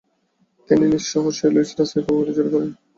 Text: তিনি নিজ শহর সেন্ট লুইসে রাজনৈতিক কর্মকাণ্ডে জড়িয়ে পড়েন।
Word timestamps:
তিনি 0.69 0.85
নিজ 0.91 1.03
শহর 1.11 1.31
সেন্ট 1.37 1.53
লুইসে 1.55 1.73
রাজনৈতিক 1.73 2.03
কর্মকাণ্ডে 2.07 2.33
জড়িয়ে 2.37 2.53
পড়েন। 2.53 2.69